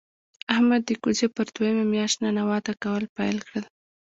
[0.53, 3.65] احمد د کوزې پر دویمه مياشت ننواته کول پیل کړل.